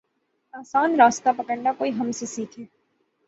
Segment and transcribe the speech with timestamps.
[0.53, 2.63] آسان راستے پکڑنا کوئی ہم سے سیکھے۔